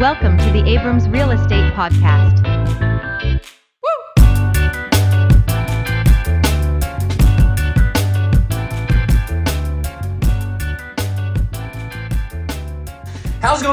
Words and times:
Welcome 0.00 0.38
to 0.38 0.50
the 0.50 0.66
Abrams 0.66 1.06
Real 1.10 1.30
Estate 1.30 1.74
Podcast. 1.74 2.59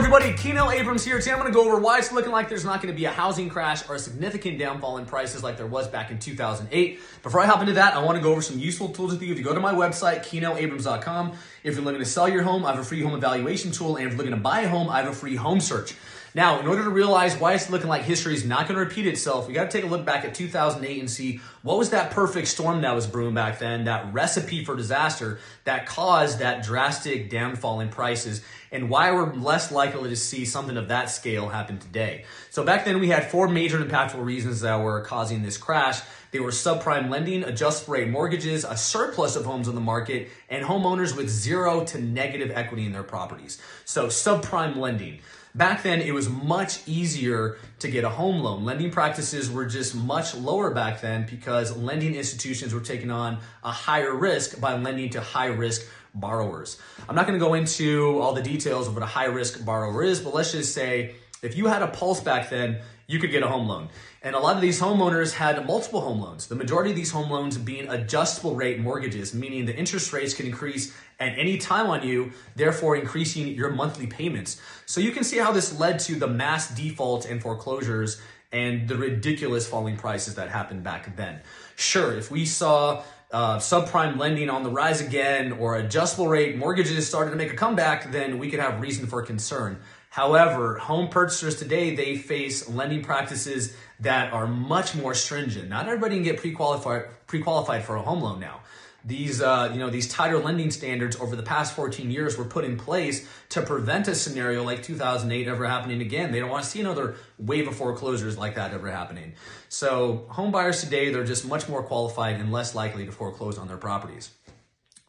Everybody? 0.00 0.32
Keno 0.32 0.70
Abrams 0.70 1.04
here. 1.04 1.18
Today 1.18 1.32
I'm 1.32 1.38
going 1.38 1.52
to 1.52 1.54
go 1.54 1.66
over 1.66 1.78
why 1.78 1.98
it's 1.98 2.10
looking 2.10 2.32
like 2.32 2.48
there's 2.48 2.64
not 2.64 2.80
going 2.80 2.90
to 2.90 2.98
be 2.98 3.04
a 3.04 3.10
housing 3.10 3.50
crash 3.50 3.86
or 3.86 3.96
a 3.96 3.98
significant 3.98 4.58
downfall 4.58 4.96
in 4.96 5.04
prices 5.04 5.42
like 5.42 5.58
there 5.58 5.66
was 5.66 5.88
back 5.88 6.10
in 6.10 6.18
2008. 6.18 6.98
Before 7.22 7.38
I 7.38 7.44
hop 7.44 7.60
into 7.60 7.74
that, 7.74 7.92
I 7.92 8.02
want 8.02 8.16
to 8.16 8.22
go 8.22 8.32
over 8.32 8.40
some 8.40 8.58
useful 8.58 8.88
tools 8.88 9.12
with 9.12 9.22
you. 9.22 9.30
If 9.30 9.36
you 9.36 9.44
go 9.44 9.52
to 9.52 9.60
my 9.60 9.74
website, 9.74 10.20
KenoAbrams.com, 10.24 11.32
if 11.64 11.74
you're 11.74 11.84
looking 11.84 12.00
to 12.00 12.06
sell 12.06 12.30
your 12.30 12.42
home, 12.42 12.64
I 12.64 12.70
have 12.70 12.80
a 12.80 12.82
free 12.82 13.02
home 13.02 13.12
evaluation 13.12 13.72
tool. 13.72 13.96
And 13.96 14.06
if 14.06 14.12
you're 14.12 14.16
looking 14.16 14.32
to 14.32 14.40
buy 14.40 14.60
a 14.62 14.68
home, 14.70 14.88
I 14.88 15.02
have 15.02 15.08
a 15.08 15.14
free 15.14 15.36
home 15.36 15.60
search. 15.60 15.94
Now, 16.34 16.60
in 16.60 16.66
order 16.66 16.84
to 16.84 16.90
realize 16.90 17.36
why 17.36 17.54
it's 17.54 17.70
looking 17.70 17.88
like 17.88 18.02
history 18.02 18.34
is 18.34 18.44
not 18.44 18.68
going 18.68 18.78
to 18.78 18.84
repeat 18.84 19.06
itself, 19.06 19.48
we 19.48 19.54
got 19.54 19.70
to 19.70 19.76
take 19.76 19.84
a 19.84 19.92
look 19.92 20.04
back 20.04 20.24
at 20.24 20.34
2008 20.34 21.00
and 21.00 21.10
see 21.10 21.40
what 21.62 21.76
was 21.76 21.90
that 21.90 22.12
perfect 22.12 22.46
storm 22.46 22.82
that 22.82 22.94
was 22.94 23.06
brewing 23.06 23.34
back 23.34 23.58
then, 23.58 23.84
that 23.84 24.12
recipe 24.14 24.64
for 24.64 24.76
disaster 24.76 25.40
that 25.64 25.86
caused 25.86 26.38
that 26.38 26.62
drastic 26.62 27.30
downfall 27.30 27.80
in 27.80 27.88
prices, 27.88 28.42
and 28.70 28.88
why 28.88 29.10
we're 29.10 29.34
less 29.34 29.72
likely 29.72 30.08
to 30.08 30.16
see 30.16 30.44
something 30.44 30.76
of 30.76 30.88
that 30.88 31.10
scale 31.10 31.48
happen 31.48 31.78
today. 31.78 32.24
So 32.50 32.62
back 32.62 32.84
then 32.84 33.00
we 33.00 33.08
had 33.08 33.28
four 33.30 33.48
major 33.48 33.78
impactful 33.78 34.24
reasons 34.24 34.60
that 34.60 34.76
were 34.76 35.00
causing 35.00 35.42
this 35.42 35.56
crash. 35.58 36.00
They 36.32 36.40
were 36.40 36.50
subprime 36.50 37.10
lending, 37.10 37.42
adjustable 37.42 37.94
rate 37.94 38.08
mortgages, 38.08 38.64
a 38.64 38.76
surplus 38.76 39.36
of 39.36 39.44
homes 39.44 39.68
on 39.68 39.74
the 39.74 39.80
market, 39.80 40.28
and 40.48 40.64
homeowners 40.64 41.16
with 41.16 41.28
zero 41.28 41.84
to 41.86 42.00
negative 42.00 42.50
equity 42.54 42.86
in 42.86 42.92
their 42.92 43.02
properties. 43.02 43.60
So 43.84 44.06
subprime 44.06 44.76
lending. 44.76 45.20
Back 45.54 45.82
then, 45.82 46.00
it 46.00 46.14
was 46.14 46.28
much 46.28 46.86
easier 46.86 47.56
to 47.80 47.90
get 47.90 48.04
a 48.04 48.08
home 48.08 48.40
loan. 48.40 48.64
Lending 48.64 48.92
practices 48.92 49.50
were 49.50 49.66
just 49.66 49.96
much 49.96 50.34
lower 50.36 50.70
back 50.70 51.00
then 51.00 51.26
because 51.28 51.76
lending 51.76 52.14
institutions 52.14 52.72
were 52.72 52.80
taking 52.80 53.10
on 53.10 53.38
a 53.64 53.72
higher 53.72 54.14
risk 54.14 54.60
by 54.60 54.76
lending 54.76 55.10
to 55.10 55.20
high 55.20 55.46
risk 55.46 55.82
borrowers. 56.14 56.78
I'm 57.08 57.16
not 57.16 57.26
going 57.26 57.38
to 57.38 57.44
go 57.44 57.54
into 57.54 58.20
all 58.20 58.32
the 58.32 58.42
details 58.42 58.86
of 58.86 58.94
what 58.94 59.02
a 59.02 59.06
high 59.06 59.26
risk 59.26 59.64
borrower 59.64 60.04
is, 60.04 60.20
but 60.20 60.34
let's 60.34 60.52
just 60.52 60.72
say 60.72 61.14
if 61.42 61.56
you 61.56 61.66
had 61.66 61.82
a 61.82 61.88
pulse 61.88 62.20
back 62.20 62.50
then, 62.50 62.80
you 63.06 63.18
could 63.18 63.30
get 63.30 63.42
a 63.42 63.48
home 63.48 63.66
loan. 63.66 63.88
And 64.22 64.36
a 64.36 64.38
lot 64.38 64.54
of 64.54 64.62
these 64.62 64.80
homeowners 64.80 65.32
had 65.32 65.66
multiple 65.66 66.00
home 66.00 66.20
loans. 66.20 66.46
The 66.46 66.54
majority 66.54 66.90
of 66.90 66.96
these 66.96 67.10
home 67.10 67.30
loans 67.30 67.58
being 67.58 67.88
adjustable 67.88 68.54
rate 68.54 68.78
mortgages, 68.78 69.34
meaning 69.34 69.66
the 69.66 69.76
interest 69.76 70.12
rates 70.12 70.32
can 70.32 70.46
increase 70.46 70.94
at 71.18 71.36
any 71.36 71.58
time 71.58 71.88
on 71.88 72.06
you, 72.06 72.32
therefore 72.54 72.96
increasing 72.96 73.48
your 73.48 73.70
monthly 73.70 74.06
payments. 74.06 74.60
So 74.86 75.00
you 75.00 75.10
can 75.10 75.24
see 75.24 75.38
how 75.38 75.50
this 75.50 75.78
led 75.78 75.98
to 76.00 76.14
the 76.14 76.28
mass 76.28 76.72
defaults 76.74 77.26
and 77.26 77.42
foreclosures 77.42 78.20
and 78.52 78.88
the 78.88 78.96
ridiculous 78.96 79.66
falling 79.66 79.96
prices 79.96 80.36
that 80.36 80.48
happened 80.48 80.84
back 80.84 81.16
then. 81.16 81.40
Sure, 81.76 82.16
if 82.16 82.30
we 82.30 82.44
saw 82.44 83.02
uh, 83.32 83.58
subprime 83.58 84.18
lending 84.18 84.50
on 84.50 84.62
the 84.62 84.70
rise 84.70 85.00
again 85.00 85.52
or 85.52 85.76
adjustable 85.76 86.28
rate 86.28 86.56
mortgages 86.56 87.08
started 87.08 87.30
to 87.30 87.36
make 87.36 87.52
a 87.52 87.56
comeback, 87.56 88.10
then 88.10 88.38
we 88.38 88.50
could 88.50 88.60
have 88.60 88.80
reason 88.80 89.06
for 89.06 89.22
concern. 89.22 89.80
However, 90.10 90.76
home 90.78 91.08
purchasers 91.08 91.54
today, 91.54 91.94
they 91.94 92.16
face 92.16 92.68
lending 92.68 93.02
practices 93.02 93.76
that 94.00 94.32
are 94.32 94.46
much 94.46 94.96
more 94.96 95.14
stringent. 95.14 95.68
Not 95.68 95.86
everybody 95.86 96.16
can 96.16 96.24
get 96.24 96.38
pre-qualified, 96.38 97.04
pre-qualified 97.28 97.84
for 97.84 97.94
a 97.94 98.02
home 98.02 98.20
loan 98.20 98.40
now. 98.40 98.60
These, 99.04 99.40
uh, 99.40 99.70
you 99.72 99.78
know, 99.78 99.88
these 99.88 100.08
tighter 100.08 100.38
lending 100.38 100.72
standards 100.72 101.18
over 101.20 101.36
the 101.36 101.44
past 101.44 101.74
14 101.74 102.10
years 102.10 102.36
were 102.36 102.44
put 102.44 102.64
in 102.64 102.76
place 102.76 103.26
to 103.50 103.62
prevent 103.62 104.08
a 104.08 104.14
scenario 104.16 104.64
like 104.64 104.82
2008 104.82 105.46
ever 105.46 105.66
happening 105.66 106.00
again. 106.00 106.32
They 106.32 106.40
don't 106.40 106.50
want 106.50 106.64
to 106.64 106.70
see 106.70 106.80
another 106.80 107.14
wave 107.38 107.68
of 107.68 107.76
foreclosures 107.76 108.36
like 108.36 108.56
that 108.56 108.74
ever 108.74 108.90
happening. 108.90 109.34
So 109.68 110.26
home 110.28 110.50
buyers 110.50 110.82
today, 110.82 111.10
they're 111.10 111.24
just 111.24 111.46
much 111.46 111.68
more 111.68 111.84
qualified 111.84 112.40
and 112.40 112.52
less 112.52 112.74
likely 112.74 113.06
to 113.06 113.12
foreclose 113.12 113.58
on 113.58 113.68
their 113.68 113.78
properties. 113.78 114.32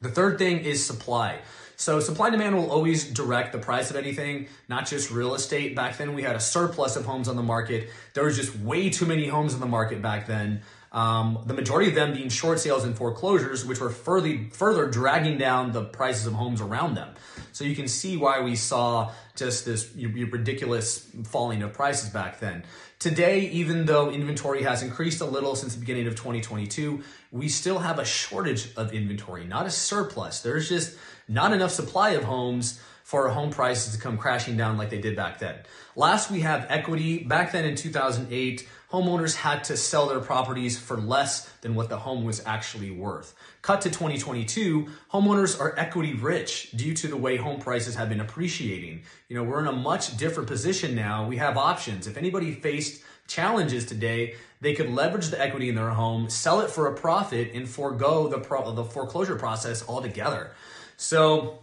The 0.01 0.09
third 0.09 0.39
thing 0.39 0.59
is 0.59 0.83
supply. 0.83 1.39
So 1.75 1.99
supply 1.99 2.27
and 2.27 2.33
demand 2.33 2.55
will 2.55 2.71
always 2.71 3.03
direct 3.03 3.51
the 3.53 3.57
price 3.57 3.89
of 3.89 3.95
anything, 3.95 4.47
not 4.67 4.87
just 4.87 5.09
real 5.09 5.33
estate. 5.35 5.75
Back 5.75 5.97
then 5.97 6.13
we 6.13 6.23
had 6.23 6.35
a 6.35 6.39
surplus 6.39 6.95
of 6.95 7.05
homes 7.05 7.27
on 7.27 7.35
the 7.35 7.43
market. 7.43 7.89
There 8.13 8.25
was 8.25 8.35
just 8.35 8.55
way 8.59 8.89
too 8.89 9.05
many 9.05 9.27
homes 9.27 9.53
on 9.53 9.59
the 9.59 9.65
market 9.65 10.01
back 10.01 10.27
then. 10.27 10.61
Um, 10.91 11.43
the 11.45 11.53
majority 11.53 11.87
of 11.87 11.95
them 11.95 12.13
being 12.13 12.27
short 12.27 12.59
sales 12.59 12.83
and 12.83 12.97
foreclosures, 12.97 13.65
which 13.65 13.79
were 13.79 13.89
further, 13.89 14.37
further 14.51 14.87
dragging 14.87 15.37
down 15.37 15.71
the 15.71 15.85
prices 15.85 16.27
of 16.27 16.33
homes 16.33 16.59
around 16.59 16.95
them. 16.95 17.09
So 17.53 17.63
you 17.63 17.75
can 17.75 17.87
see 17.87 18.17
why 18.17 18.41
we 18.41 18.55
saw 18.55 19.11
just 19.35 19.65
this 19.65 19.89
ridiculous 19.95 21.09
falling 21.23 21.63
of 21.63 21.71
prices 21.73 22.09
back 22.09 22.39
then. 22.39 22.63
Today, 22.99 23.41
even 23.47 23.85
though 23.85 24.11
inventory 24.11 24.63
has 24.63 24.83
increased 24.83 25.21
a 25.21 25.25
little 25.25 25.55
since 25.55 25.73
the 25.73 25.79
beginning 25.79 26.07
of 26.07 26.15
2022, 26.15 27.01
we 27.31 27.47
still 27.47 27.79
have 27.79 27.97
a 27.97 28.05
shortage 28.05 28.75
of 28.75 28.93
inventory, 28.93 29.45
not 29.45 29.65
a 29.65 29.71
surplus. 29.71 30.41
There's 30.41 30.67
just 30.67 30.97
not 31.27 31.53
enough 31.53 31.71
supply 31.71 32.11
of 32.11 32.23
homes 32.23 32.81
for 33.11 33.27
home 33.27 33.49
prices 33.49 33.93
to 33.93 33.99
come 33.99 34.17
crashing 34.17 34.55
down 34.55 34.77
like 34.77 34.89
they 34.89 35.01
did 35.01 35.17
back 35.17 35.37
then. 35.37 35.53
Last, 35.97 36.31
we 36.31 36.39
have 36.39 36.65
equity. 36.69 37.25
Back 37.25 37.51
then 37.51 37.65
in 37.65 37.75
2008, 37.75 38.65
homeowners 38.89 39.35
had 39.35 39.65
to 39.65 39.75
sell 39.75 40.07
their 40.07 40.21
properties 40.21 40.79
for 40.79 40.95
less 40.95 41.49
than 41.59 41.75
what 41.75 41.89
the 41.89 41.97
home 41.97 42.23
was 42.23 42.41
actually 42.45 42.89
worth. 42.89 43.35
Cut 43.63 43.81
to 43.81 43.89
2022, 43.89 44.87
homeowners 45.11 45.59
are 45.59 45.77
equity 45.77 46.13
rich 46.13 46.71
due 46.71 46.93
to 46.93 47.09
the 47.09 47.17
way 47.17 47.35
home 47.35 47.59
prices 47.59 47.95
have 47.95 48.07
been 48.07 48.21
appreciating. 48.21 49.01
You 49.27 49.35
know, 49.35 49.43
we're 49.43 49.59
in 49.59 49.67
a 49.67 49.73
much 49.73 50.15
different 50.15 50.47
position 50.47 50.95
now. 50.95 51.27
We 51.27 51.35
have 51.35 51.57
options. 51.57 52.07
If 52.07 52.15
anybody 52.15 52.53
faced 52.53 53.03
challenges 53.27 53.85
today, 53.85 54.35
they 54.61 54.73
could 54.73 54.89
leverage 54.89 55.27
the 55.27 55.41
equity 55.41 55.67
in 55.67 55.75
their 55.75 55.89
home, 55.89 56.29
sell 56.29 56.61
it 56.61 56.69
for 56.69 56.87
a 56.87 56.95
profit, 56.95 57.51
and 57.53 57.67
forego 57.67 58.29
the, 58.29 58.39
pro- 58.39 58.71
the 58.71 58.85
foreclosure 58.85 59.35
process 59.35 59.83
altogether. 59.85 60.51
So, 60.95 61.59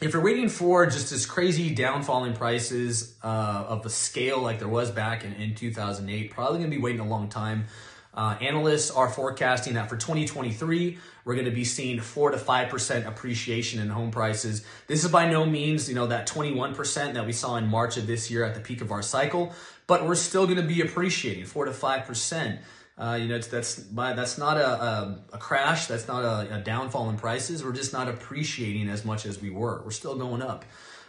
if 0.00 0.12
you're 0.12 0.22
waiting 0.22 0.48
for 0.48 0.86
just 0.86 1.10
this 1.10 1.26
crazy 1.26 1.74
downfall 1.74 2.24
in 2.24 2.34
prices 2.34 3.14
uh, 3.22 3.64
of 3.68 3.82
the 3.82 3.90
scale 3.90 4.40
like 4.40 4.58
there 4.58 4.68
was 4.68 4.90
back 4.90 5.24
in, 5.24 5.32
in 5.34 5.54
2008, 5.54 6.30
probably 6.30 6.62
to 6.62 6.68
be 6.68 6.78
waiting 6.78 7.00
a 7.00 7.06
long 7.06 7.28
time. 7.28 7.66
Uh, 8.12 8.36
analysts 8.40 8.90
are 8.90 9.08
forecasting 9.08 9.74
that 9.74 9.88
for 9.88 9.96
2023, 9.96 10.98
we're 11.24 11.34
going 11.34 11.46
to 11.46 11.50
be 11.50 11.64
seeing 11.64 12.00
four 12.00 12.30
to 12.30 12.38
five 12.38 12.68
percent 12.68 13.06
appreciation 13.06 13.80
in 13.80 13.88
home 13.88 14.10
prices. 14.10 14.64
This 14.86 15.04
is 15.04 15.10
by 15.10 15.28
no 15.28 15.44
means, 15.44 15.88
you 15.88 15.96
know, 15.96 16.06
that 16.06 16.26
21 16.26 16.74
percent 16.74 17.14
that 17.14 17.26
we 17.26 17.32
saw 17.32 17.56
in 17.56 17.66
March 17.66 17.96
of 17.96 18.06
this 18.06 18.30
year 18.30 18.44
at 18.44 18.54
the 18.54 18.60
peak 18.60 18.80
of 18.80 18.92
our 18.92 19.02
cycle, 19.02 19.52
but 19.88 20.06
we're 20.06 20.14
still 20.14 20.46
going 20.46 20.58
to 20.58 20.62
be 20.62 20.80
appreciating 20.80 21.46
four 21.46 21.64
to 21.64 21.72
five 21.72 22.04
percent. 22.06 22.60
Uh, 22.96 23.18
you 23.20 23.26
know, 23.26 23.38
that's 23.38 23.74
that's 23.74 24.38
not 24.38 24.56
a, 24.56 24.68
a, 24.68 25.18
a 25.32 25.38
crash. 25.38 25.86
That's 25.86 26.06
not 26.06 26.24
a, 26.24 26.56
a, 26.56 26.60
downfall 26.60 27.10
in 27.10 27.16
prices. 27.16 27.64
We're 27.64 27.72
just 27.72 27.92
not 27.92 28.06
appreciating 28.08 28.88
as 28.88 29.04
much 29.04 29.26
as 29.26 29.42
we 29.42 29.50
were. 29.50 29.82
We're 29.84 29.90
still 29.90 30.14
going 30.14 30.42
up. 30.42 30.64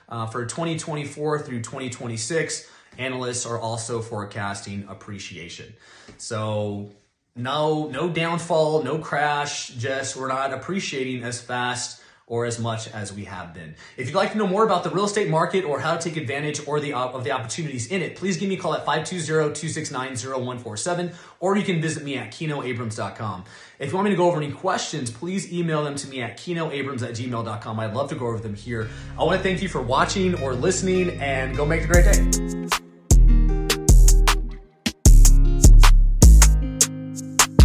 Uh, 0.10 0.26
for 0.26 0.46
2024 0.46 1.40
through 1.40 1.62
2026, 1.62 2.70
analysts 2.98 3.46
are 3.46 3.60
also 3.60 4.02
forecasting 4.02 4.86
appreciation. 4.90 5.74
So 6.18 6.90
no 7.36 7.88
no 7.88 8.10
downfall, 8.10 8.82
no 8.82 8.98
crash. 8.98 9.68
Just 9.70 10.16
we're 10.16 10.28
not 10.28 10.54
appreciating 10.54 11.24
as 11.24 11.40
fast 11.40 12.02
or 12.28 12.46
as 12.46 12.60
much 12.60 12.88
as 12.90 13.14
we 13.14 13.24
have 13.26 13.54
been. 13.54 13.76
If 13.98 14.08
you'd 14.08 14.16
like 14.16 14.32
to 14.32 14.38
know 14.38 14.48
more 14.48 14.64
about 14.64 14.84
the 14.84 14.90
real 14.90 15.06
estate 15.06 15.30
market 15.30 15.64
or 15.64 15.80
how 15.80 15.96
to 15.96 16.10
take 16.10 16.18
advantage 16.18 16.68
or 16.68 16.80
the 16.80 16.94
uh, 16.94 17.10
of 17.10 17.24
the 17.24 17.30
opportunities 17.32 17.86
in 17.88 18.02
it, 18.02 18.16
please 18.16 18.38
give 18.38 18.50
me 18.50 18.56
a 18.56 18.58
call 18.58 18.74
at 18.74 18.84
520-269-0147 18.86 21.14
or 21.40 21.56
you 21.56 21.64
can 21.64 21.80
visit 21.82 22.04
me 22.04 22.18
at 22.18 22.32
kenoabrams.com. 22.32 23.44
If 23.78 23.90
you 23.90 23.96
want 23.96 24.06
me 24.06 24.12
to 24.12 24.18
go 24.18 24.28
over 24.28 24.38
any 24.38 24.52
questions, 24.52 25.12
please 25.12 25.54
email 25.54 25.84
them 25.84 25.94
to 25.96 26.08
me 26.08 26.22
at 26.22 26.38
kenoabrams 26.38 27.04
at 27.04 27.12
gmail.com. 27.12 27.80
I'd 27.80 27.94
love 27.94 28.10
to 28.10 28.16
go 28.16 28.26
over 28.28 28.40
them 28.40 28.56
here. 28.56 28.90
I 29.20 29.24
want 29.24 29.38
to 29.38 29.44
thank 29.44 29.62
you 29.62 29.70
for 29.70 29.82
watching 29.82 30.42
or 30.42 30.56
listening 30.56 31.22
and 31.22 31.56
go 31.56 31.66
make 31.66 31.84
a 31.84 31.88
great 31.88 32.06
day. 32.06 32.85